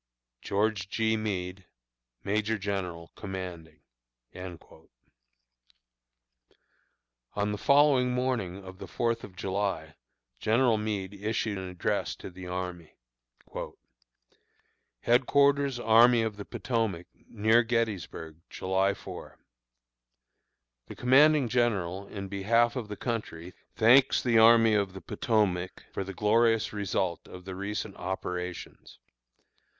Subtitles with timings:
[0.41, 1.15] GEORGE G.
[1.15, 1.63] MEADE,
[2.23, 3.81] Major General Commanding.
[4.33, 4.81] On
[7.51, 9.93] the morning of the Fourth of July,
[10.39, 12.95] General Meade issued an address to the army:
[15.03, 19.37] HEADQUARTERS ARMY OF THE POTOMAC, Near Gettysburg, July 4.
[20.87, 26.03] The commanding general, in behalf of the country, thanks the Army of the Potomac for
[26.03, 28.97] the glorious result of the recent operations.